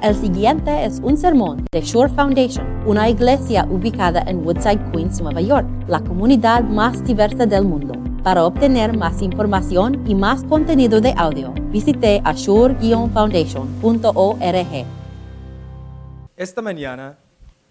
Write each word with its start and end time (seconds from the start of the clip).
El 0.00 0.14
siguiente 0.14 0.84
es 0.84 1.00
un 1.02 1.16
sermón 1.16 1.64
de 1.72 1.80
Shore 1.80 2.12
Foundation, 2.14 2.64
una 2.86 3.10
iglesia 3.10 3.66
ubicada 3.68 4.22
en 4.28 4.46
Woodside, 4.46 4.92
Queens, 4.92 5.20
Nueva 5.20 5.40
York, 5.40 5.66
la 5.88 5.98
comunidad 5.98 6.62
más 6.62 7.04
diversa 7.04 7.46
del 7.46 7.64
mundo. 7.64 7.94
Para 8.22 8.44
obtener 8.44 8.96
más 8.96 9.20
información 9.22 10.08
y 10.08 10.14
más 10.14 10.44
contenido 10.44 11.00
de 11.00 11.14
audio, 11.16 11.52
visite 11.72 12.22
ashore-foundation.org. 12.24 14.86
Esta 16.36 16.62
mañana 16.62 17.18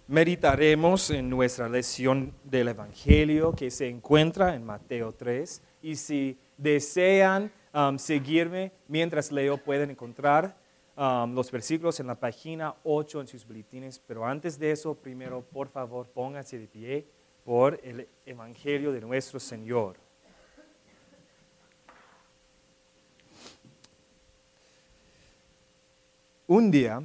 meditaremos 0.05 1.09
en 1.11 1.29
nuestra 1.29 1.69
lección 1.69 2.33
del 2.43 2.67
Evangelio 2.67 3.53
que 3.53 3.71
se 3.71 3.87
encuentra 3.87 4.53
en 4.53 4.65
Mateo 4.65 5.13
3 5.13 5.61
y 5.81 5.95
si 5.95 6.37
desean 6.57 7.53
um, 7.73 7.97
seguirme 7.97 8.73
mientras 8.89 9.31
leo 9.31 9.55
pueden 9.55 9.91
encontrar 9.91 10.66
um, 10.97 11.33
los 11.33 11.49
versículos 11.51 11.99
en 11.99 12.07
la 12.07 12.15
página 12.15 12.75
8 12.83 13.21
en 13.21 13.27
sus 13.27 13.45
boletines, 13.45 13.99
pero 13.99 14.25
antes 14.25 14.57
de 14.59 14.71
eso, 14.71 14.95
primero, 14.95 15.41
por 15.41 15.69
favor, 15.69 16.07
pónganse 16.07 16.59
de 16.59 16.67
pie 16.67 17.07
por 17.45 17.79
el 17.83 18.07
Evangelio 18.25 18.91
de 18.91 18.99
nuestro 18.99 19.39
Señor. 19.39 19.95
Un 26.47 26.71
día, 26.71 27.03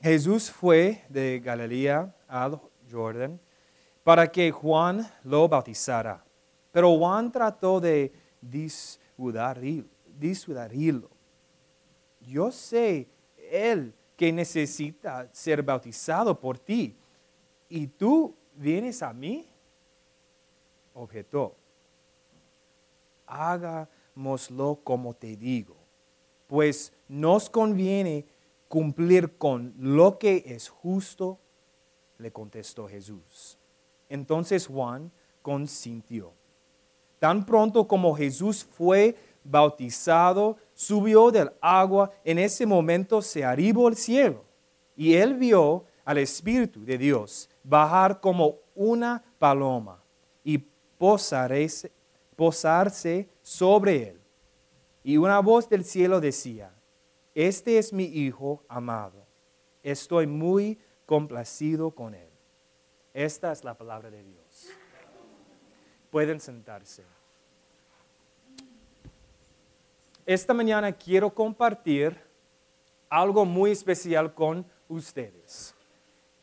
Jesús 0.00 0.50
fue 0.50 1.04
de 1.08 1.40
Galilea 1.40 2.14
al 2.26 2.60
Jordán 2.90 3.38
para 4.02 4.26
que 4.30 4.50
Juan 4.50 5.06
lo 5.24 5.48
bautizara. 5.48 6.24
Pero 6.72 6.96
Juan 6.96 7.30
trató 7.30 7.80
de 7.80 8.12
disuadirlo. 8.40 11.11
Yo 12.26 12.50
sé 12.50 13.08
él 13.50 13.94
que 14.16 14.32
necesita 14.32 15.28
ser 15.32 15.62
bautizado 15.62 16.38
por 16.38 16.58
ti. 16.58 16.96
¿Y 17.68 17.86
tú 17.86 18.34
vienes 18.54 19.02
a 19.02 19.12
mí? 19.12 19.46
Objetó. 20.94 21.54
Hagámoslo 23.26 24.80
como 24.84 25.14
te 25.14 25.36
digo, 25.36 25.76
pues 26.46 26.92
nos 27.08 27.48
conviene 27.48 28.26
cumplir 28.68 29.36
con 29.36 29.74
lo 29.78 30.18
que 30.18 30.44
es 30.46 30.68
justo, 30.68 31.38
le 32.18 32.30
contestó 32.30 32.88
Jesús. 32.88 33.58
Entonces 34.08 34.66
Juan 34.66 35.10
consintió. 35.40 36.32
Tan 37.18 37.46
pronto 37.46 37.86
como 37.86 38.14
Jesús 38.14 38.64
fue 38.64 39.16
bautizado, 39.44 40.56
subió 40.74 41.30
del 41.30 41.50
agua, 41.60 42.10
en 42.24 42.38
ese 42.38 42.66
momento 42.66 43.22
se 43.22 43.44
arribó 43.44 43.88
al 43.88 43.96
cielo 43.96 44.44
y 44.96 45.14
él 45.14 45.34
vio 45.34 45.84
al 46.04 46.18
Espíritu 46.18 46.84
de 46.84 46.98
Dios 46.98 47.48
bajar 47.62 48.20
como 48.20 48.58
una 48.74 49.22
paloma 49.38 50.02
y 50.44 50.58
posarse, 50.58 51.92
posarse 52.36 53.28
sobre 53.42 54.10
él. 54.10 54.20
Y 55.04 55.16
una 55.16 55.40
voz 55.40 55.68
del 55.68 55.84
cielo 55.84 56.20
decía, 56.20 56.72
este 57.34 57.78
es 57.78 57.92
mi 57.92 58.04
Hijo 58.04 58.62
amado, 58.68 59.26
estoy 59.82 60.26
muy 60.26 60.78
complacido 61.06 61.90
con 61.90 62.14
él. 62.14 62.28
Esta 63.14 63.52
es 63.52 63.64
la 63.64 63.74
palabra 63.74 64.10
de 64.10 64.22
Dios. 64.22 64.68
Pueden 66.10 66.40
sentarse. 66.40 67.04
Esta 70.24 70.54
mañana 70.54 70.92
quiero 70.92 71.34
compartir 71.34 72.16
algo 73.08 73.44
muy 73.44 73.72
especial 73.72 74.32
con 74.32 74.64
ustedes. 74.88 75.74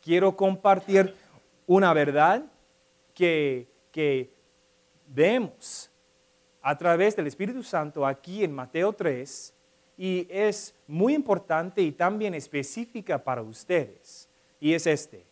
Quiero 0.02 0.36
compartir 0.36 1.16
una 1.66 1.94
verdad 1.94 2.44
que, 3.14 3.70
que 3.92 4.34
vemos 5.08 5.90
a 6.62 6.78
través 6.78 7.16
del 7.16 7.28
Espíritu 7.28 7.64
Santo 7.64 8.06
aquí 8.06 8.44
en 8.44 8.52
Mateo 8.54 8.92
3 8.92 9.54
y 9.98 10.28
es 10.30 10.76
muy 10.86 11.14
importante 11.14 11.82
y 11.82 11.94
también 11.94 12.34
específica 12.34 13.24
para 13.24 13.42
ustedes. 13.42 14.28
Y 14.60 14.74
es 14.74 14.88
este, 14.88 15.26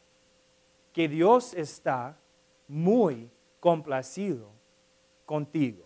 que 0.93 1.09
Dios 1.09 1.53
está 1.53 2.17
muy 2.65 3.29
complacido 3.59 4.49
contigo. 5.25 5.85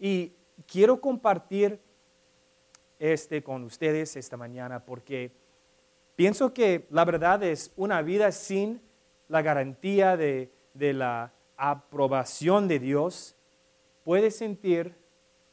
Y 0.00 0.32
quiero 0.66 1.00
compartir 1.00 1.80
este 2.98 3.42
con 3.42 3.64
ustedes 3.64 4.16
esta 4.16 4.36
mañana 4.36 4.84
porque 4.84 5.32
pienso 6.16 6.54
que 6.54 6.86
la 6.90 7.04
verdad 7.04 7.42
es 7.42 7.72
una 7.76 8.02
vida 8.02 8.30
sin 8.32 8.80
la 9.28 9.42
garantía 9.42 10.16
de, 10.16 10.50
la 10.74 11.32
aprobación 11.56 12.68
de 12.68 12.78
Dios 12.78 13.36
puede 14.04 14.30
sentir 14.30 14.94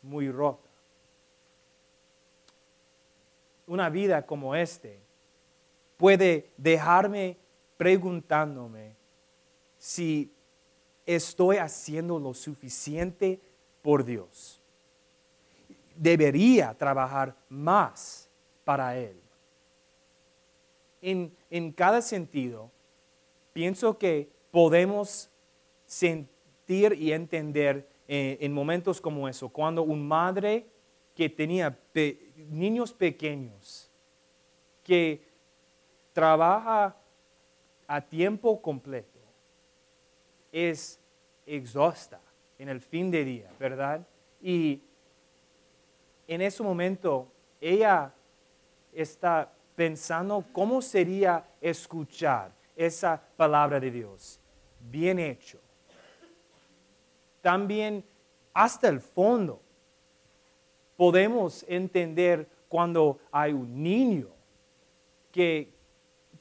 muy 0.02 0.30
rota. 0.32 0.70
Una 3.68 3.90
vida 3.90 4.26
como 4.26 4.56
este 4.56 5.00
puede 5.98 6.52
dejarme 6.58 7.38
preguntándome 7.78 8.96
si 9.78 10.34
estoy 11.06 11.58
haciendo 11.58 12.20
lo 12.20 12.34
suficiente 12.34 13.40
por 13.82 14.04
Dios 14.04 14.61
debería 15.96 16.74
trabajar 16.74 17.36
más 17.50 18.30
para 18.64 18.98
Él. 18.98 19.20
En, 21.02 21.72
cada 21.72 22.02
sentido, 22.02 22.72
pienso 23.54 23.98
que 23.98 24.30
podemos 24.52 25.30
sentir 25.86 26.94
y 26.94 27.12
entender 27.12 27.90
eh, 28.08 28.38
en, 28.40 28.54
momentos 28.54 29.02
como 29.02 29.28
eso, 29.28 29.50
cuando 29.50 29.82
un 29.82 30.08
madre 30.08 30.68
que 31.16 31.28
tenía 31.30 31.78
niños 32.36 32.94
pequeños, 32.94 33.90
que 34.84 35.26
trabaja 36.14 36.96
a 37.88 38.02
tiempo 38.02 38.62
completo, 38.62 39.20
es 40.52 41.00
exhausta 41.46 42.22
en 42.60 42.70
el 42.70 42.80
fin 42.80 43.10
de 43.10 43.26
día, 43.26 43.52
¿verdad? 43.60 44.06
Y 44.42 44.84
en 46.34 46.40
ese 46.40 46.64
momento 46.64 47.28
ella 47.60 48.14
está 48.94 49.52
pensando 49.76 50.46
cómo 50.54 50.82
sería 50.82 51.46
escuchar 51.60 52.54
esa 52.74 53.22
palabra 53.36 53.82
de 53.82 53.92
Dios. 53.92 54.40
Bien 54.80 55.20
hecho. 55.20 55.60
También 57.42 58.02
hasta 58.54 58.88
el 58.88 59.02
fondo 59.02 59.62
podemos 60.96 61.66
entender 61.68 62.48
cuando 62.70 63.20
hay 63.30 63.52
un 63.52 63.84
niño 63.84 64.30
que 65.34 65.74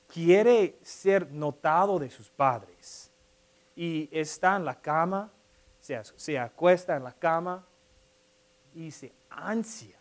quiere 0.06 0.78
ser 0.82 1.32
notado 1.32 1.98
de 1.98 2.10
sus 2.10 2.30
padres 2.30 3.10
y 3.74 4.08
está 4.12 4.54
en 4.54 4.64
la 4.64 4.80
cama, 4.80 5.32
se, 5.80 6.38
acuesta 6.38 6.96
en 6.96 7.02
la 7.02 7.12
cama 7.12 7.66
y 8.72 8.92
se 8.92 9.19
ansia 9.30 9.96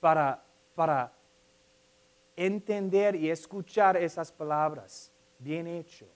para, 0.00 0.42
para 0.74 1.12
entender 2.36 3.16
y 3.16 3.30
escuchar 3.30 3.96
esas 3.96 4.30
palabras. 4.30 5.10
Bien 5.38 5.66
hecho. 5.66 6.06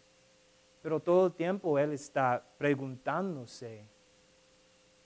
Pero 0.83 1.01
todo 1.01 1.27
el 1.27 1.33
tiempo 1.33 1.79
él 1.79 1.93
está 1.93 2.43
preguntándose, 2.57 3.85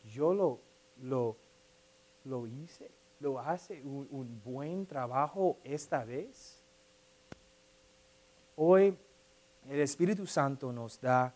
yo 0.04 0.32
lo, 0.32 0.60
lo, 1.02 1.36
lo 2.24 2.46
hice, 2.46 2.90
lo 3.18 3.40
hace 3.40 3.82
un, 3.82 4.06
un 4.10 4.40
buen 4.44 4.86
trabajo 4.86 5.58
esta 5.64 6.04
vez. 6.04 6.62
Hoy 8.56 8.96
el 9.68 9.80
Espíritu 9.80 10.26
Santo 10.26 10.72
nos 10.72 11.00
da 11.00 11.34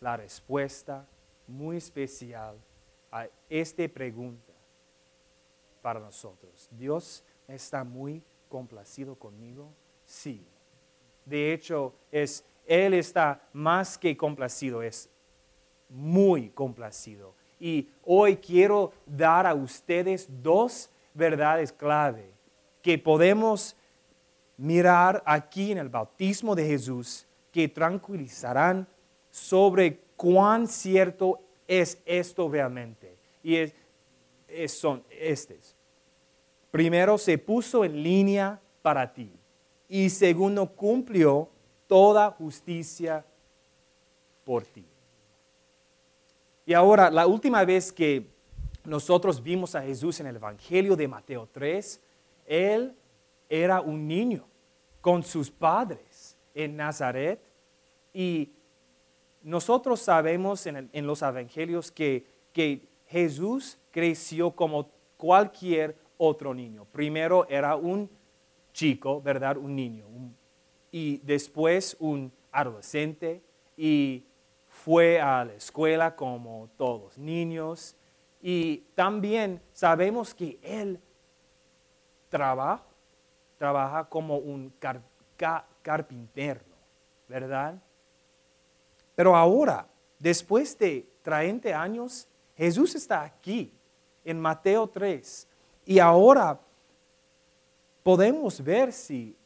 la 0.00 0.16
respuesta 0.16 1.06
muy 1.46 1.76
especial 1.76 2.56
a 3.12 3.28
esta 3.48 3.86
pregunta 3.88 4.52
para 5.82 6.00
nosotros. 6.00 6.68
¿Dios 6.72 7.22
está 7.46 7.84
muy 7.84 8.22
complacido 8.48 9.14
conmigo? 9.14 9.70
Sí. 10.04 10.44
De 11.24 11.52
hecho, 11.52 11.94
es, 12.10 12.44
Él 12.66 12.94
está 12.94 13.42
más 13.52 13.98
que 13.98 14.16
complacido, 14.16 14.82
es 14.82 15.08
muy 15.88 16.48
complacido. 16.50 17.34
Y 17.60 17.88
hoy 18.02 18.36
quiero 18.38 18.92
dar 19.06 19.46
a 19.46 19.54
ustedes 19.54 20.26
dos 20.42 20.90
verdades 21.14 21.72
clave 21.72 22.32
que 22.80 22.98
podemos 22.98 23.76
mirar 24.56 25.22
aquí 25.26 25.70
en 25.70 25.78
el 25.78 25.88
bautismo 25.88 26.54
de 26.54 26.66
Jesús 26.66 27.26
que 27.52 27.68
tranquilizarán 27.68 28.86
sobre 29.30 30.00
cuán 30.16 30.66
cierto 30.66 31.40
es 31.80 32.02
esto 32.04 32.48
realmente. 32.50 33.16
Y 33.42 33.56
es, 33.56 33.74
son 34.72 35.02
estos. 35.10 35.74
primero 36.70 37.16
se 37.16 37.38
puso 37.38 37.84
en 37.84 38.02
línea 38.02 38.60
para 38.82 39.12
ti 39.12 39.32
y 39.88 40.10
segundo 40.10 40.66
cumplió 40.66 41.48
toda 41.86 42.30
justicia 42.30 43.24
por 44.44 44.64
ti. 44.64 44.84
Y 46.66 46.74
ahora, 46.74 47.10
la 47.10 47.26
última 47.26 47.64
vez 47.64 47.90
que 47.90 48.26
nosotros 48.84 49.42
vimos 49.42 49.74
a 49.74 49.82
Jesús 49.82 50.20
en 50.20 50.26
el 50.26 50.36
Evangelio 50.36 50.94
de 50.94 51.08
Mateo 51.08 51.48
3, 51.50 52.00
Él 52.46 52.94
era 53.48 53.80
un 53.80 54.06
niño 54.06 54.46
con 55.00 55.22
sus 55.22 55.50
padres 55.50 56.36
en 56.54 56.76
Nazaret 56.76 57.40
y 58.12 58.52
nosotros 59.42 60.00
sabemos 60.00 60.66
en, 60.66 61.06
los 61.06 61.22
Evangelios 61.22 61.90
que, 61.90 62.26
Jesús 63.06 63.76
creció 63.90 64.52
como 64.52 64.88
cualquier 65.18 65.94
otro 66.16 66.54
niño. 66.54 66.86
Primero 66.90 67.46
era 67.48 67.76
un 67.76 68.08
chico, 68.72 69.20
¿verdad? 69.20 69.58
Un 69.58 69.76
niño. 69.76 70.06
y 70.90 71.18
después 71.18 71.96
un 72.00 72.32
adolescente 72.50 73.42
y 73.76 74.24
fue 74.66 75.20
a 75.20 75.44
la 75.44 75.54
escuela 75.54 76.16
como 76.16 76.70
todos 76.76 77.18
niños. 77.18 77.96
Y 78.40 78.78
también 78.94 79.60
sabemos 79.72 80.34
que 80.34 80.58
él 80.62 80.98
trabaja 82.28 84.08
como 84.08 84.38
un 84.38 84.72
carpintero, 85.82 86.60
¿verdad? 87.28 87.80
Pero 89.22 89.36
ahora, 89.36 89.86
después 90.18 90.76
de 90.76 91.08
30 91.22 91.80
años, 91.80 92.26
Jesús 92.56 92.96
está 92.96 93.22
aquí 93.22 93.72
en 94.24 94.40
Mateo 94.40 94.88
3. 94.88 95.46
Y 95.86 96.00
ahora 96.00 96.58
podemos 98.02 98.60
ver 98.60 98.92
si 98.92 99.36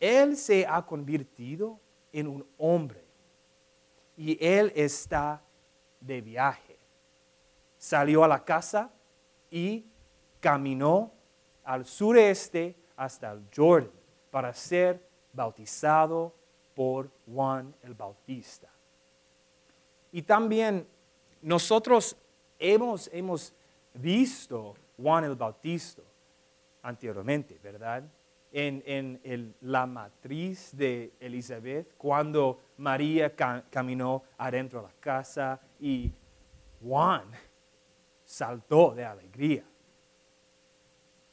Él 0.00 0.38
se 0.38 0.66
ha 0.66 0.80
convertido 0.86 1.78
en 2.14 2.26
un 2.28 2.46
hombre 2.56 3.04
y 4.16 4.42
Él 4.42 4.72
está 4.74 5.42
de 6.00 6.22
viaje. 6.22 6.78
Salió 7.76 8.24
a 8.24 8.28
la 8.28 8.42
casa 8.42 8.90
y 9.50 9.84
caminó 10.40 11.12
al 11.62 11.84
sureste 11.84 12.74
hasta 12.96 13.32
el 13.32 13.46
Jordan 13.54 13.92
para 14.30 14.54
ser 14.54 15.06
bautizado 15.30 16.32
por 16.74 17.10
Juan 17.26 17.74
el 17.82 17.94
Bautista. 17.94 18.68
Y 20.10 20.22
también 20.22 20.86
nosotros 21.40 22.16
hemos, 22.58 23.08
hemos 23.12 23.52
visto 23.94 24.74
Juan 24.96 25.24
el 25.24 25.34
Bautista 25.34 26.02
anteriormente, 26.82 27.58
¿verdad? 27.62 28.04
En, 28.54 29.54
la 29.62 29.86
matriz 29.86 30.76
de 30.76 31.14
Elizabeth, 31.18 31.96
cuando 31.96 32.60
María 32.76 33.34
caminó 33.34 34.24
adentro 34.36 34.80
de 34.80 34.88
la 34.88 34.94
casa 35.00 35.60
y 35.80 36.12
Juan 36.82 37.30
saltó 38.24 38.94
de 38.94 39.04
alegría. 39.04 39.64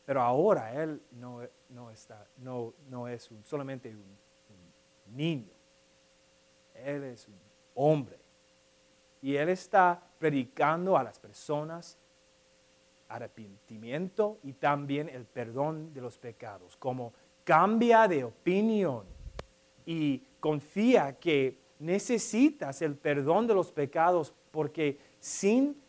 Pero 0.05 0.21
ahora 0.21 0.81
él 0.81 1.01
no, 1.11 1.91
está, 1.91 2.25
no, 2.37 2.73
no 2.89 3.07
es 3.07 3.29
solamente 3.43 3.93
un 3.93 4.17
niño. 5.13 5.53
Él 6.73 7.03
es 7.03 7.27
un 7.27 7.39
hombre. 7.75 8.17
Y 9.21 9.35
Él 9.35 9.49
está 9.49 10.01
predicando 10.17 10.97
a 10.97 11.03
las 11.03 11.19
personas 11.19 11.97
arrepentimiento 13.09 14.37
y 14.43 14.53
también 14.53 15.09
el 15.09 15.25
perdón 15.25 15.93
de 15.93 16.01
los 16.01 16.17
pecados. 16.17 16.77
Como 16.77 17.13
cambia 17.43 18.07
de 18.07 18.23
opinión 18.23 19.05
y 19.85 20.19
confía 20.39 21.17
que 21.17 21.57
necesitas 21.79 22.81
el 22.81 22.95
perdón 22.95 23.47
de 23.47 23.55
los 23.55 23.71
pecados 23.71 24.33
porque 24.51 24.99
sin 25.19 25.81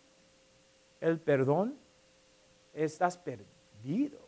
el 1.00 1.20
perdón 1.20 1.76
estás 2.72 3.18
perdido. 3.18 4.18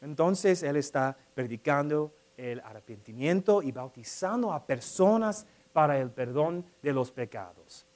Entonces 0.00 0.62
Él 0.62 0.76
está 0.76 1.16
predicando 1.34 2.14
el 2.36 2.60
arrepentimiento 2.60 3.62
y 3.62 3.72
bautizando 3.72 4.52
a 4.52 4.64
personas 4.64 5.46
para 5.72 5.98
el 5.98 6.10
perdón 6.10 6.64
de 6.82 6.92
los 6.92 7.10
pecados. 7.10 7.86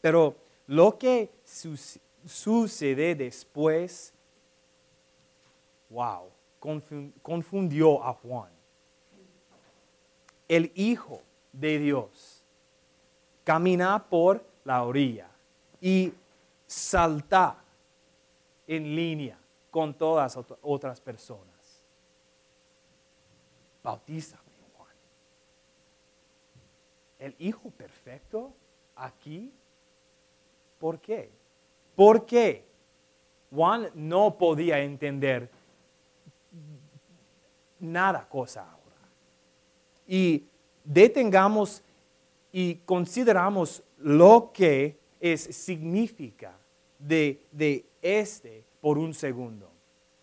Pero 0.00 0.36
lo 0.66 0.98
que 0.98 1.30
sucede 2.24 3.14
después, 3.14 4.12
wow, 5.90 6.30
confundió 7.22 8.02
a 8.02 8.12
Juan. 8.14 8.50
El 10.48 10.72
Hijo 10.74 11.22
de 11.52 11.78
Dios 11.78 12.42
camina 13.44 14.04
por 14.08 14.44
la 14.64 14.82
orilla 14.82 15.28
y 15.80 16.12
salta 16.66 17.62
en 18.66 18.94
línea 18.96 19.38
con 19.70 19.94
todas 19.94 20.38
otras 20.62 21.00
personas 21.00 21.53
bautízame, 23.84 24.42
Juan. 24.76 24.96
El 27.18 27.36
Hijo 27.38 27.70
perfecto 27.70 28.52
aquí, 28.96 29.52
¿por 30.78 31.00
qué? 31.00 31.30
Porque 31.94 32.64
Juan 33.50 33.90
no 33.94 34.36
podía 34.36 34.80
entender 34.80 35.48
nada 37.78 38.26
cosa 38.28 38.62
ahora. 38.62 39.08
Y 40.06 40.48
detengamos 40.82 41.84
y 42.50 42.76
consideramos 42.86 43.82
lo 43.98 44.50
que 44.52 44.98
es 45.20 45.42
significa 45.42 46.56
de, 46.98 47.46
de 47.52 47.86
este 48.00 48.64
por 48.80 48.96
un 48.96 49.12
segundo. 49.12 49.70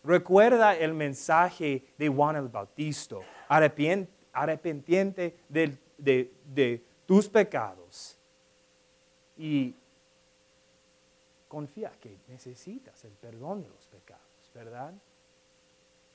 Recuerda 0.04 0.76
el 0.76 0.94
mensaje 0.94 1.86
de 1.98 2.10
Juan 2.10 2.36
el 2.36 2.48
Bautista 2.48 3.18
arrepiente 3.52 5.38
de, 5.50 5.78
de 5.98 6.84
tus 7.06 7.28
pecados 7.28 8.18
y 9.38 9.76
confía 11.48 11.92
que 12.00 12.18
necesitas 12.28 13.04
el 13.04 13.12
perdón 13.12 13.64
de 13.64 13.70
los 13.70 13.88
pecados, 13.88 14.52
¿verdad? 14.54 14.94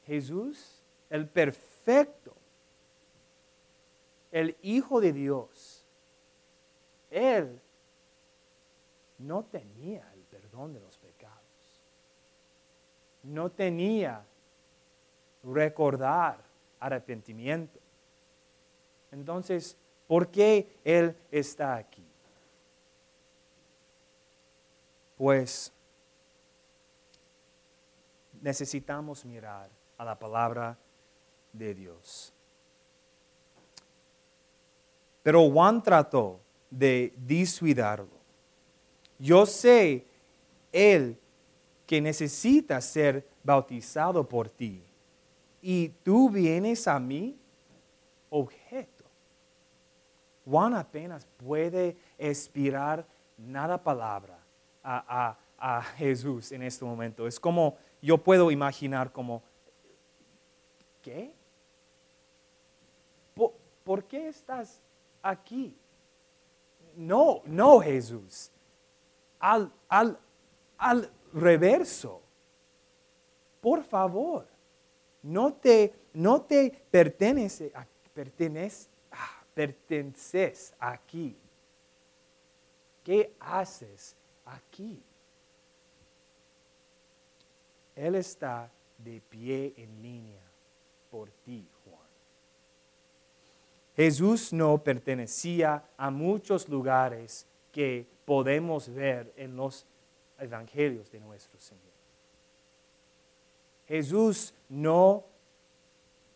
Jesús, 0.07 0.83
el 1.11 1.29
perfecto, 1.29 2.33
el 4.33 4.57
Hijo 4.63 5.01
de 5.01 5.13
Dios, 5.13 5.85
Él 7.11 7.61
no 9.19 9.45
tenía 9.45 10.11
el 10.15 10.21
perdón 10.21 10.73
de 10.73 10.81
los 10.81 10.97
pecados. 10.99 11.37
No 13.23 13.51
tenía 13.51 14.25
recordar 15.43 16.46
arrepentimiento. 16.81 17.79
Entonces, 19.11 19.77
¿por 20.07 20.29
qué 20.29 20.69
Él 20.85 21.17
está 21.31 21.77
aquí? 21.77 22.05
Pues 25.17 25.73
necesitamos 28.41 29.25
mirar 29.25 29.71
a 29.97 30.05
la 30.05 30.19
palabra 30.19 30.77
de 31.53 31.75
Dios. 31.75 32.33
Pero 35.23 35.51
Juan 35.51 35.83
trató 35.83 36.39
de 36.71 37.13
disuidarlo. 37.17 38.17
Yo 39.19 39.47
sé, 39.47 40.05
Él, 40.71 41.19
que 41.87 42.01
necesita 42.01 42.81
ser 42.81 43.27
bautizado 43.43 44.29
por 44.29 44.49
ti 44.49 44.83
y 45.69 45.89
tú 46.05 46.31
vienes 46.31 46.87
a 46.87 47.01
mí 47.01 47.37
objeto. 48.31 49.05
Juan 50.45 50.75
apenas 50.75 51.27
puede 51.37 51.97
expirar 52.17 53.05
nada 53.37 53.83
palabra 53.83 54.39
a, 54.85 55.37
Jesús 55.97 56.53
en 56.53 56.63
este 56.63 56.85
momento. 56.85 57.27
Es 57.27 57.41
como, 57.41 57.77
yo 58.01 58.17
puedo 58.17 58.53
imaginar 58.53 59.11
como, 59.11 59.43
¿qué? 61.03 61.33
¿Por, 63.35 64.05
qué 64.05 64.29
estás 64.29 64.81
aquí? 65.21 65.77
No, 66.95 67.43
no 67.45 67.81
Jesús. 67.81 68.53
Al, 69.41 69.73
al, 69.89 70.17
al 70.79 71.11
reverso. 71.33 72.23
Por 73.61 73.83
favor 73.83 74.56
no 75.27 75.55
te, 75.55 75.93
no 76.15 76.43
te 76.43 76.71
pertenece, 76.91 77.73
pertenece, 78.15 78.89
ah, 79.11 79.43
perteneces 79.53 80.73
aquí. 80.79 81.37
¿Qué 83.03 83.33
haces 83.41 84.15
aquí? 84.45 85.03
Él 87.97 88.15
está 88.15 88.71
de 88.99 89.21
pie 89.21 89.75
en 89.77 90.01
línea 90.01 90.43
por 91.11 91.31
ti, 91.45 91.67
Juan. 91.85 92.09
Jesús 93.97 94.53
no 94.53 94.79
pertenecía 94.79 95.85
a 95.97 96.11
muchos 96.11 96.69
lugares 96.69 97.47
que 97.73 98.07
podemos 98.25 98.89
ver 98.89 99.33
en 99.37 99.57
los 99.57 99.87
evangelios 100.39 101.11
de 101.11 101.19
nuestro 101.19 101.59
Señor. 101.59 101.96
Jesús 103.87 104.55
no 104.69 105.25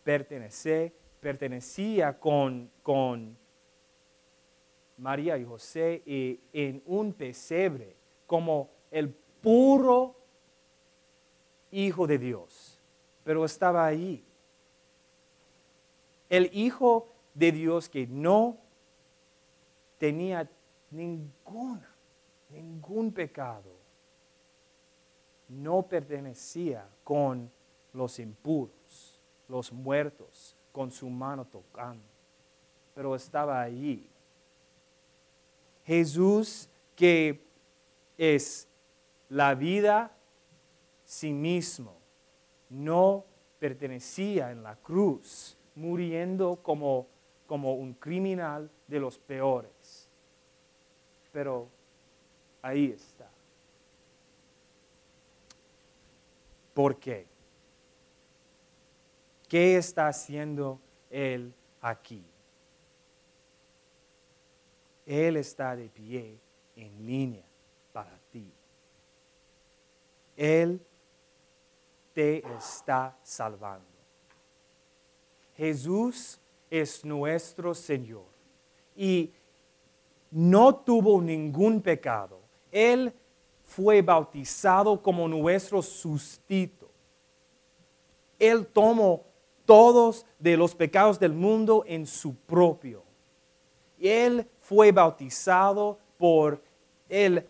pertenece, 0.03 0.93
pertenecía 1.19 2.17
con, 2.17 2.71
con 2.81 3.37
María 4.97 5.37
y 5.37 5.45
José 5.45 6.01
y 6.05 6.39
en 6.53 6.81
un 6.85 7.13
pesebre 7.13 7.95
como 8.27 8.69
el 8.89 9.09
puro 9.09 10.15
Hijo 11.73 12.05
de 12.05 12.17
Dios, 12.17 12.77
pero 13.23 13.45
estaba 13.45 13.85
ahí. 13.85 14.25
El 16.29 16.49
Hijo 16.53 17.07
de 17.33 17.53
Dios 17.53 17.87
que 17.87 18.05
no 18.07 18.57
tenía 19.97 20.49
ninguna, 20.89 21.95
ningún 22.49 23.13
pecado, 23.13 23.80
no 25.51 25.83
pertenecía 25.83 26.87
con 27.03 27.51
los 27.93 28.19
impuros, 28.19 29.19
los 29.49 29.71
muertos, 29.73 30.55
con 30.71 30.91
su 30.91 31.09
mano 31.09 31.45
tocando, 31.45 32.05
pero 32.95 33.15
estaba 33.15 33.61
allí. 33.61 34.09
Jesús 35.83 36.69
que 36.95 37.43
es 38.17 38.67
la 39.27 39.55
vida 39.55 40.15
sí 41.03 41.33
mismo, 41.33 41.97
no 42.69 43.25
pertenecía 43.59 44.51
en 44.51 44.63
la 44.63 44.75
cruz, 44.77 45.57
muriendo 45.75 46.57
como, 46.63 47.07
como 47.47 47.73
un 47.73 47.93
criminal 47.93 48.69
de 48.87 48.99
los 48.99 49.17
peores. 49.17 50.07
Pero 51.33 51.67
ahí 52.61 52.91
está. 52.91 53.30
¿Por 56.73 56.97
qué? 56.97 57.27
¿Qué 59.47 59.75
está 59.75 60.07
haciendo 60.07 60.79
Él 61.09 61.53
aquí? 61.81 62.23
Él 65.05 65.37
está 65.37 65.75
de 65.75 65.89
pie 65.89 66.39
en 66.75 67.05
línea 67.05 67.43
para 67.91 68.17
ti. 68.31 68.49
Él 70.37 70.81
te 72.13 72.45
está 72.55 73.17
salvando. 73.23 73.85
Jesús 75.55 76.39
es 76.69 77.03
nuestro 77.03 77.75
Señor 77.75 78.25
y 78.95 79.31
no 80.31 80.75
tuvo 80.75 81.21
ningún 81.21 81.81
pecado. 81.81 82.39
Él 82.71 83.13
fue 83.71 84.01
bautizado 84.01 85.01
como 85.01 85.29
nuestro 85.29 85.81
sustituto. 85.81 86.89
Él 88.37 88.67
tomó 88.67 89.23
todos 89.65 90.25
de 90.39 90.57
los 90.57 90.75
pecados 90.75 91.17
del 91.17 91.31
mundo 91.31 91.85
en 91.87 92.05
su 92.05 92.35
propio. 92.35 93.01
Él 93.97 94.45
fue 94.59 94.91
bautizado 94.91 95.97
por 96.17 96.61
el 97.07 97.47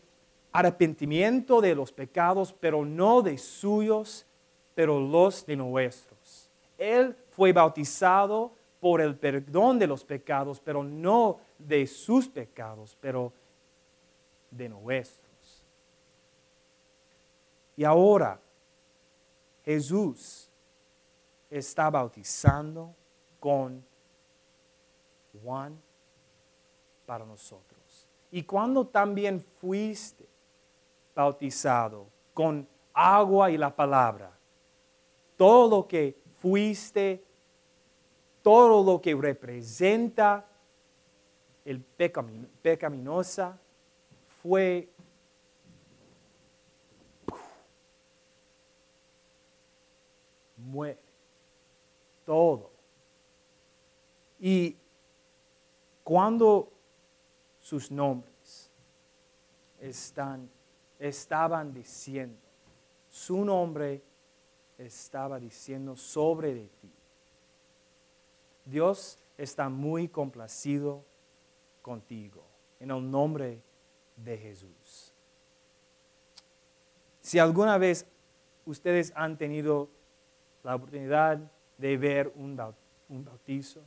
arrepentimiento 0.52 1.60
de 1.60 1.74
los 1.74 1.92
pecados, 1.92 2.54
pero 2.54 2.86
no 2.86 3.24
de 3.24 3.38
suyos, 3.40 4.28
pero 4.76 5.00
los 5.00 5.44
de 5.46 5.56
nuestros. 5.56 6.52
Él 6.78 7.16
fue 7.32 7.52
bautizado 7.52 8.52
por 8.80 9.02
el 9.02 9.16
perdón 9.16 9.80
de 9.80 9.88
los 9.88 10.04
pecados, 10.04 10.60
pero 10.60 10.84
no 10.84 11.40
de 11.58 11.88
sus 11.88 12.28
pecados, 12.28 12.96
pero 13.02 13.34
de 14.52 14.70
nuestros. 14.70 15.21
Y 17.76 17.84
ahora 17.84 18.40
Jesús 19.64 20.50
está 21.50 21.90
bautizando 21.90 22.94
con 23.40 23.84
Juan 25.44 25.80
para 27.06 27.26
nosotros. 27.26 28.08
Y 28.32 28.44
cuando 28.44 28.88
también 28.88 29.42
fuiste 29.42 30.26
bautizado 31.14 32.08
con 32.34 32.68
agua 32.94 33.52
y 33.52 33.58
la 33.58 33.76
palabra, 33.76 34.32
todo 35.36 35.70
lo 35.70 35.88
que 35.88 36.18
fuiste, 36.42 37.24
todo 38.42 38.84
lo 38.84 39.02
que 39.02 39.16
representa 39.16 40.46
el 41.66 41.82
pecaminosa 41.82 43.58
fue 44.42 44.90
muere 50.72 51.00
todo. 52.26 52.72
Y 54.40 54.78
cuando 56.04 56.72
sus 57.60 57.92
nombres 57.92 58.72
están, 59.80 60.50
estaban 60.98 61.74
diciendo, 61.74 62.40
su 63.10 63.44
nombre 63.44 64.02
estaba 64.78 65.40
diciendo 65.40 65.96
sobre 65.96 66.70
ti. 66.82 66.92
Dios 68.66 69.20
está 69.38 69.68
muy 69.68 70.08
complacido 70.08 71.04
contigo 71.82 72.44
en 72.80 72.92
el 72.92 73.12
nombre 73.12 73.62
de 74.16 74.38
Jesús. 74.38 75.14
Si 77.20 77.38
alguna 77.38 77.78
vez 77.78 78.08
ustedes 78.66 79.12
han 79.16 79.38
tenido 79.38 79.90
la 80.64 80.76
oportunidad 80.76 81.40
de 81.78 81.98
ver 81.98 82.32
un 82.36 82.56
bautizo, 82.56 83.82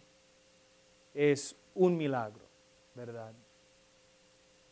es 1.13 1.57
un 1.75 1.97
milagro, 1.97 2.45
¿verdad? 2.95 3.33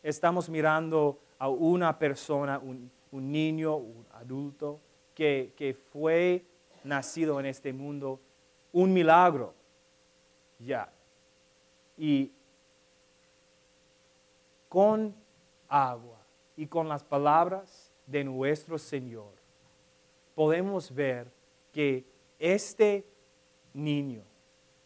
Estamos 0.01 0.49
mirando 0.49 1.19
a 1.39 1.47
una 1.47 1.97
persona, 1.97 2.59
un, 2.59 2.91
niño, 3.11 3.75
un 3.77 4.05
adulto, 4.13 4.79
que, 5.13 5.77
fue 5.91 6.45
nacido 6.83 7.39
en 7.39 7.45
este 7.45 7.71
mundo, 7.71 8.19
un 8.71 8.91
milagro, 8.91 9.53
ya. 10.59 10.91
Y 11.97 12.31
con 14.67 15.15
agua 15.69 16.19
y 16.57 16.65
con 16.67 16.89
las 16.89 17.03
palabras 17.03 17.91
de 18.05 18.23
nuestro 18.23 18.77
Señor, 18.77 19.31
podemos 20.35 20.93
ver 20.93 21.31
que 21.73 22.05
este 22.39 23.05
niño 23.73 24.23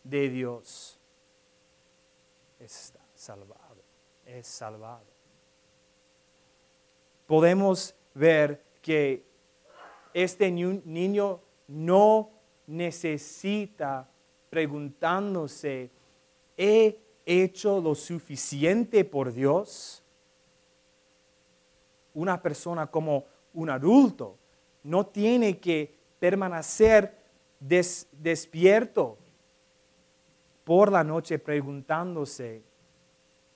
de 0.03 0.29
Dios 0.29 0.99
está 2.59 2.99
salvado, 3.13 3.83
es 4.25 4.47
salvado. 4.47 5.05
Podemos 7.27 7.93
ver 8.13 8.63
que 8.81 9.23
este 10.13 10.49
niño 10.49 11.41
no 11.67 12.29
necesita 12.67 14.09
preguntándose, 14.49 15.91
¿he 16.55 16.97
hecho 17.25 17.81
lo 17.81 17.93
suficiente 17.95 19.03
por 19.03 19.33
Dios? 19.33 20.01
Una 22.13 22.41
persona 22.41 22.87
como 22.87 23.25
un 23.53 23.69
adulto 23.69 24.37
no 24.83 25.07
tiene 25.07 25.59
que 25.59 25.96
permanecer 26.19 27.17
despierto 27.59 29.17
por 30.63 30.91
la 30.91 31.03
noche 31.03 31.39
preguntándose, 31.39 32.63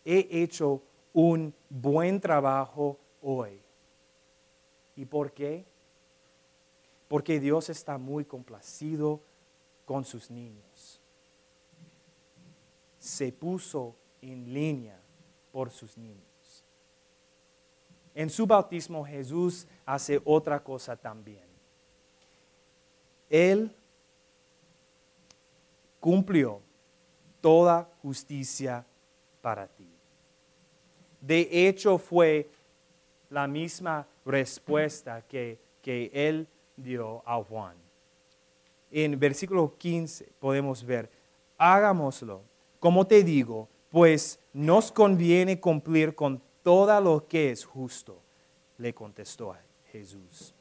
¿he 0.06 0.27
hecho 0.32 0.82
un 1.13 1.53
buen 1.70 2.22
trabajo 2.22 3.00
hoy? 3.22 3.62
¿Y 4.96 5.06
por 5.06 5.32
qué? 5.34 5.65
Porque 7.08 7.39
Dios 7.39 7.70
está 7.70 7.98
muy 7.98 8.24
complacido 8.24 9.22
con 9.86 10.06
sus 10.06 10.32
niños. 10.32 11.01
Se 12.98 13.32
puso 13.34 13.96
en 14.22 14.53
línea 14.53 15.01
por 15.51 15.70
sus 15.70 15.98
niños. 15.98 16.63
En 18.13 18.30
su 18.30 18.46
bautismo 18.46 19.06
Jesús 19.06 19.68
hace 19.86 20.22
otra 20.24 20.63
cosa 20.63 20.96
también. 20.96 21.50
Él 23.32 23.74
cumplió 26.02 26.60
toda 27.40 27.90
justicia 28.02 28.86
para 29.42 29.68
ti. 29.68 29.88
De 31.22 31.48
hecho, 31.50 31.98
fue 31.98 32.50
la 33.30 33.48
misma 33.48 34.06
respuesta 34.26 35.22
que, 35.22 35.58
Él 36.14 36.46
dio 36.76 37.24
a 37.26 37.42
Juan. 37.42 37.76
En 38.92 39.18
versículo 39.18 39.78
15 39.78 40.28
podemos 40.38 40.84
ver, 40.84 41.10
hagámoslo, 41.58 42.42
como 42.82 43.08
te 43.08 43.24
digo, 43.24 43.70
pues 43.90 44.40
nos 44.52 44.92
conviene 44.92 45.58
cumplir 45.58 46.14
con 46.14 46.42
todo 46.62 47.00
lo 47.00 47.26
que 47.26 47.52
es 47.52 47.64
justo, 47.64 48.20
le 48.78 48.94
contestó 48.94 49.56
Jesús. 49.92 50.54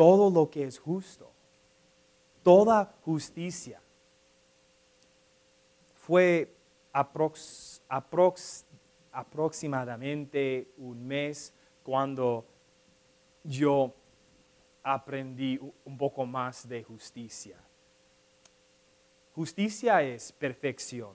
Todo 0.00 0.30
lo 0.30 0.48
que 0.48 0.64
es 0.64 0.78
justo, 0.78 1.30
toda 2.42 2.86
justicia. 3.04 3.82
Fue 5.92 6.50
aproximadamente 9.12 10.72
un 10.78 11.06
mes 11.06 11.52
cuando 11.82 12.46
yo 13.44 13.92
aprendí 14.82 15.60
un 15.84 15.98
poco 15.98 16.24
más 16.24 16.66
de 16.66 16.82
justicia. 16.82 17.58
Justicia 19.34 20.00
es 20.00 20.32
perfección. 20.32 21.12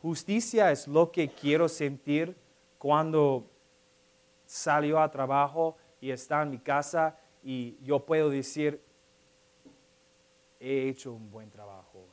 Justicia 0.00 0.70
es 0.70 0.86
lo 0.86 1.10
que 1.10 1.28
quiero 1.28 1.68
sentir 1.68 2.36
cuando 2.78 3.50
salió 4.46 5.00
a 5.00 5.10
trabajo 5.10 5.76
y 6.00 6.12
está 6.12 6.40
en 6.42 6.50
mi 6.50 6.58
casa 6.60 7.18
y 7.44 7.76
yo 7.82 8.00
puedo 8.00 8.30
decir, 8.30 8.80
he 10.58 10.88
hecho 10.88 11.12
un 11.12 11.30
buen 11.30 11.50
trabajo. 11.50 12.06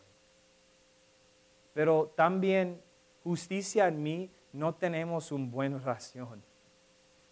Pero 1.74 2.12
también 2.16 2.82
justicia 3.24 3.88
en 3.88 4.04
mí 4.04 4.30
no 4.52 4.76
tenemos 4.76 5.32
un 5.32 5.50
buen 5.50 5.82
ración, 5.82 6.44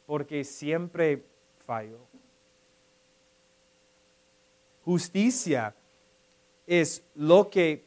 porque 0.06 0.44
siempre 0.46 1.25
fallo. 1.65 2.00
Justicia 4.86 5.75
es 6.65 7.03
lo 7.15 7.50
que 7.50 7.84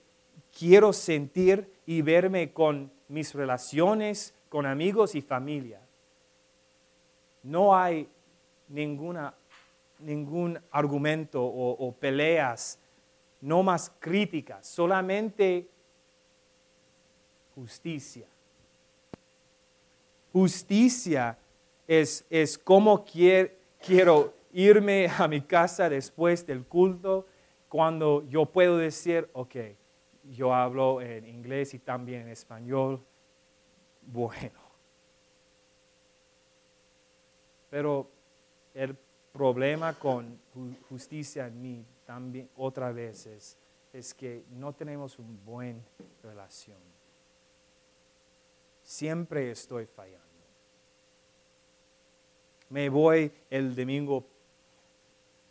quiero 0.56 0.92
sentir 0.92 1.72
y 1.86 2.02
verme 2.02 2.52
con 2.52 2.92
mis 3.08 3.34
relaciones, 3.34 4.34
con 4.48 4.66
amigos 4.66 5.14
y 5.14 5.22
familia. 5.22 5.80
No 7.42 7.74
hay 7.74 8.08
ninguna, 8.68 9.34
ningún 10.02 10.58
argumento 10.70 11.42
o, 11.42 11.92
peleas, 11.92 12.78
no 13.40 13.62
más 13.62 13.92
críticas, 13.98 14.66
solamente 14.66 15.68
justicia. 17.54 18.26
Justicia 20.32 21.36
es, 21.86 22.24
es 22.30 22.56
como 22.56 23.04
quiero 23.04 24.34
irme 24.52 25.08
a 25.18 25.28
mi 25.28 25.40
casa 25.40 25.88
después 25.88 26.46
del 26.46 26.64
culto, 26.64 27.26
cuando 27.68 28.22
yo 28.28 28.46
puedo 28.46 28.76
decir, 28.76 29.28
ok, 29.32 29.56
yo 30.30 30.54
hablo 30.54 31.00
en 31.00 31.26
inglés 31.26 31.74
y 31.74 31.78
también 31.78 32.22
en 32.22 32.28
español, 32.28 33.02
bueno. 34.02 34.60
Pero 37.70 38.10
el 38.74 38.96
problema 39.32 39.98
con 39.98 40.38
justicia 40.88 41.46
en 41.46 41.62
mí 41.62 41.86
también 42.04 42.50
otra 42.56 42.92
vez 42.92 43.26
es, 43.26 44.14
que 44.14 44.44
no 44.50 44.72
tenemos 44.72 45.18
una 45.18 45.38
buena 45.44 45.82
relación. 46.22 46.78
Siempre 48.82 49.50
estoy 49.50 49.86
fallando. 49.86 50.20
Me 52.70 52.88
voy 52.88 53.32
el 53.50 53.74
domingo 53.74 54.24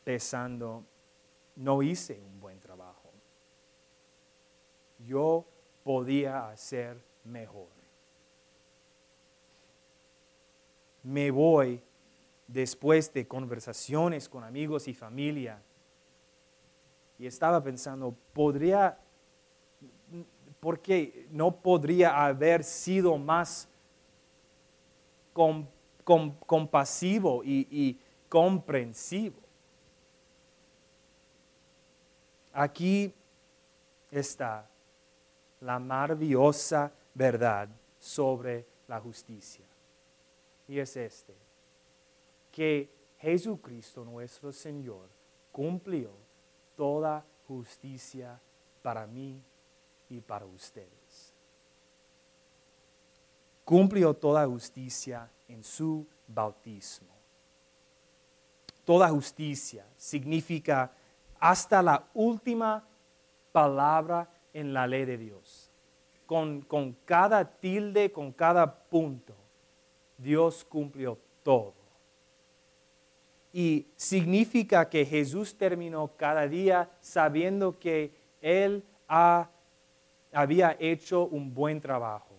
pensando, 0.03 0.83
no 1.55 1.83
hice 1.83 2.19
un 2.19 2.39
buen 2.39 2.59
trabajo. 2.59 3.11
Yo 5.05 5.45
podía 5.83 6.49
hacer 6.49 6.97
mejor. 7.23 7.69
Me 11.03 11.31
voy 11.31 11.81
después 12.51 13.13
de 13.13 13.27
conversaciones 13.27 14.27
con 14.27 14.43
amigos 14.43 14.87
y 14.87 14.93
familia 14.93 15.61
y 17.17 17.27
estaba 17.27 17.61
pensando, 17.63 18.15
podría, 18.33 18.97
¿por 20.59 20.79
qué 20.79 21.27
no 21.31 21.55
podría 21.55 22.25
haber 22.25 22.63
sido 22.63 23.17
más 23.17 23.67
compasivo 26.45 27.43
y, 27.43 27.67
y 27.69 27.99
comprensivo? 28.27 29.39
Aquí 32.53 33.13
está 34.09 34.67
la 35.61 35.79
maravillosa 35.79 36.91
verdad 37.13 37.69
sobre 37.99 38.65
la 38.87 38.99
justicia. 38.99 39.65
Y 40.67 40.79
es 40.79 40.97
este, 40.97 41.35
que 42.51 42.89
Jesucristo 43.19 44.03
nuestro 44.03 44.51
Señor 44.51 45.07
cumplió 45.51 46.11
toda 46.75 47.25
justicia 47.47 48.39
para 48.81 49.05
mí 49.07 49.41
y 50.09 50.19
para 50.19 50.45
ustedes. 50.45 51.33
Cumplió 53.63 54.13
toda 54.13 54.45
justicia 54.45 55.29
en 55.47 55.63
su 55.63 56.05
bautismo. 56.27 57.07
Toda 58.83 59.09
justicia 59.09 59.85
significa 59.95 60.91
hasta 61.39 61.81
la 61.81 62.03
última 62.13 62.83
palabra 63.51 64.29
en 64.53 64.73
la 64.73 64.87
ley 64.87 65.05
de 65.05 65.17
Dios. 65.17 65.69
Con, 66.25 66.61
con, 66.61 66.93
cada 67.05 67.45
tilde, 67.45 68.11
con 68.11 68.31
cada 68.31 68.73
punto, 68.73 69.35
Dios 70.17 70.65
cumplió 70.65 71.17
todo. 71.43 71.80
Y 73.53 73.87
significa 73.95 74.89
que 74.89 75.05
Jesús 75.05 75.57
terminó 75.57 76.11
cada 76.15 76.47
día 76.47 76.89
sabiendo 77.01 77.77
que 77.77 78.13
Él 78.41 78.83
había 80.31 80.77
hecho 80.79 81.25
un 81.25 81.53
buen 81.53 81.81
trabajo. 81.81 82.35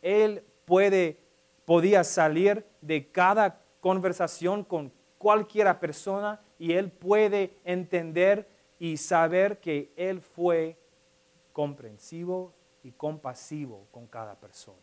Él 0.00 0.42
puede, 0.64 1.18
podía 1.64 2.04
salir 2.04 2.64
de 2.80 3.10
cada 3.10 3.60
conversación 3.80 4.64
con 4.64 4.90
cualquiera 5.18 5.78
persona 5.78 6.40
y 6.58 6.72
Él 6.72 6.90
puede 6.90 7.56
entender 7.64 8.48
y 8.78 8.96
saber 8.96 9.60
que 9.60 9.90
Él 9.96 10.20
fue 10.20 10.76
comprensivo 11.52 12.52
y 12.82 12.92
compasivo 12.92 13.86
con 13.90 14.06
cada 14.06 14.34
persona. 14.34 14.76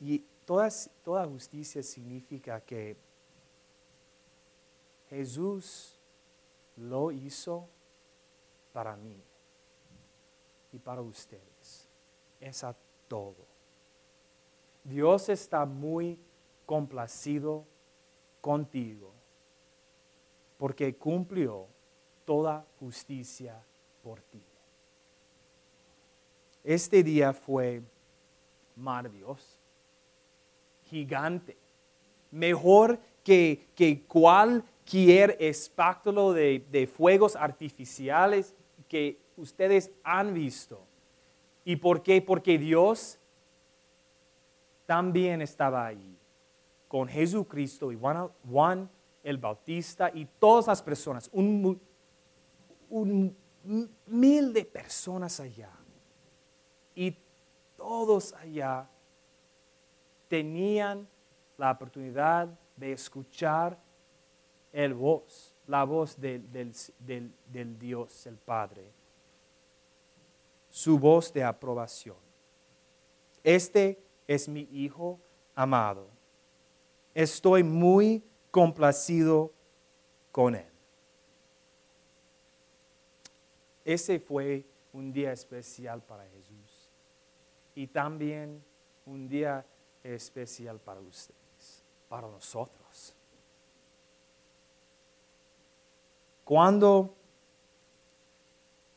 Y 0.00 0.24
toda, 0.44 1.26
justicia 1.26 1.82
significa 1.82 2.60
que 2.60 2.96
Jesús 5.08 5.98
lo 6.76 7.10
hizo 7.10 7.68
para 8.72 8.96
mí 8.96 9.20
y 10.72 10.78
para 10.78 11.02
ustedes. 11.02 11.88
Es 12.40 12.64
a 12.64 12.74
todo. 13.08 13.36
Dios 14.84 15.28
está 15.28 15.64
muy 15.64 16.18
complacido 16.66 17.64
contigo 18.40 19.12
porque 20.58 20.96
cumplió 20.96 21.66
toda 22.24 22.64
justicia 22.80 23.62
por 24.02 24.20
ti. 24.22 24.42
Este 26.64 27.02
día 27.02 27.32
fue 27.32 27.82
maravilloso 28.76 29.61
gigante, 30.92 31.56
mejor 32.30 33.00
que, 33.24 33.68
que 33.74 34.02
cualquier 34.04 35.36
espectáculo 35.40 36.32
de, 36.34 36.66
de 36.70 36.86
fuegos 36.86 37.34
artificiales 37.34 38.54
que 38.88 39.18
ustedes 39.36 39.90
han 40.04 40.34
visto. 40.34 40.84
¿Y 41.64 41.76
por 41.76 42.02
qué? 42.02 42.20
Porque 42.20 42.58
Dios 42.58 43.18
también 44.84 45.40
estaba 45.40 45.86
ahí 45.86 46.18
con 46.88 47.08
Jesucristo 47.08 47.90
y 47.90 47.98
Juan, 47.98 48.90
el 49.22 49.38
Bautista 49.38 50.10
y 50.12 50.26
todas 50.38 50.66
las 50.66 50.82
personas, 50.82 51.30
un, 51.32 51.80
un 52.90 53.36
mil 54.06 54.52
de 54.52 54.64
personas 54.66 55.40
allá. 55.40 55.70
Y 56.94 57.16
todos 57.76 58.34
allá 58.34 58.86
tenían 60.32 61.06
la 61.58 61.72
oportunidad 61.72 62.48
de 62.74 62.92
escuchar 62.92 63.78
el 64.72 64.94
voz, 64.94 65.54
la 65.66 65.84
voz 65.84 66.18
del, 66.18 66.50
del 66.50 67.78
Dios, 67.78 68.26
el 68.26 68.38
Padre, 68.38 68.90
su 70.70 70.98
voz 70.98 71.34
de 71.34 71.44
aprobación. 71.44 72.16
Este 73.44 74.02
es 74.26 74.48
mi 74.48 74.66
Hijo 74.72 75.20
amado, 75.54 76.08
estoy 77.12 77.62
muy 77.62 78.24
complacido 78.50 79.52
con 80.30 80.54
Él. 80.54 80.72
Ese 83.84 84.18
fue 84.18 84.64
un 84.94 85.12
día 85.12 85.30
especial 85.30 86.02
para 86.02 86.26
Jesús 86.30 86.88
y 87.74 87.86
también 87.86 88.64
un 89.04 89.28
día 89.28 89.66
especial 90.02 90.80
para 90.80 91.00
ustedes, 91.00 91.82
para 92.08 92.28
nosotros. 92.28 93.14
Cuando 96.44 97.14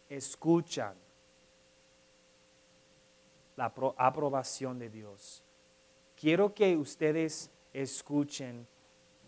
escuchan 0.10 0.96
la 3.56 3.74
aprobación 3.98 4.80
de 4.80 4.90
Dios, 4.90 5.44
quiero 6.16 6.54
que 6.54 6.76
ustedes 6.76 7.50
escuchen 7.72 8.68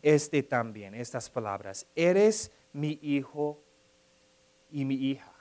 este 0.01 0.43
también, 0.43 0.95
estas 0.95 1.29
palabras. 1.29 1.85
Eres 1.95 2.51
mi 2.73 2.99
hijo 3.01 3.59
y 4.71 4.85
mi 4.85 4.95
hija. 4.95 5.33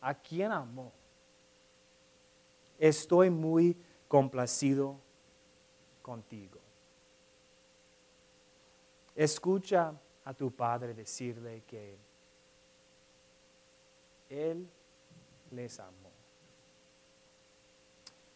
¿A 0.00 0.14
quién 0.14 0.50
amó? 0.50 0.92
Estoy 2.78 3.30
muy 3.30 3.76
complacido 4.12 5.00
contigo. 6.02 6.60
Escucha 9.16 9.98
a 10.22 10.34
tu 10.34 10.50
padre 10.50 10.92
decirle 10.92 11.62
que 11.66 11.96
Él 14.28 14.68
les 15.50 15.80
amó. 15.80 16.10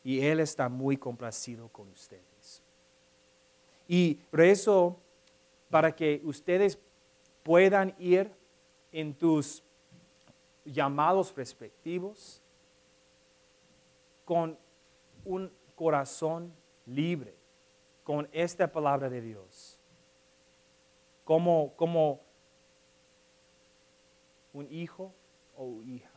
Y 0.02 0.24
Él 0.24 0.40
está 0.40 0.70
muy 0.70 0.96
complacido 0.96 1.68
con 1.68 1.90
ustedes. 1.90 2.62
Y 3.86 4.14
por 4.14 4.40
eso, 4.40 4.96
para 5.68 5.94
que 5.94 6.22
ustedes 6.24 6.78
puedan 7.42 7.94
ir 7.98 8.32
en 8.92 9.12
tus 9.12 9.62
llamados 10.64 11.36
respectivos 11.36 12.40
con 14.24 14.56
un 15.26 15.52
corazón 15.76 16.52
libre, 16.86 17.36
con 18.02 18.28
esta 18.32 18.70
palabra 18.70 19.08
de 19.08 19.20
Dios, 19.20 19.78
como, 21.24 21.72
como 21.76 22.20
un 24.52 24.66
hijo 24.70 25.12
o 25.56 25.82
hija, 25.82 26.10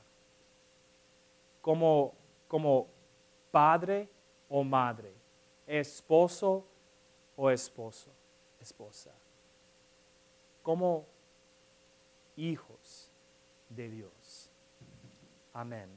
como, 1.61 2.13
como 2.47 2.87
padre 3.51 4.07
o 4.47 4.63
madre, 4.63 5.13
esposo 5.65 6.65
o 7.35 7.49
esposo, 7.49 8.11
esposa, 8.59 9.11
como 10.63 11.05
hijos 12.35 13.11
de 13.67 13.89
Dios. 13.89 14.51
Amén. 15.53 15.89